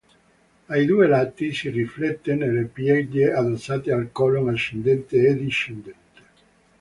Ai 0.67 0.83
due 0.87 1.05
lati 1.05 1.53
si 1.53 1.69
riflette 1.69 2.33
nelle 2.33 2.63
pieghe 2.65 3.31
addossate 3.31 3.91
al 3.91 4.09
colon 4.11 4.49
ascendente 4.49 5.27
e 5.27 5.35
discendente. 5.35 6.21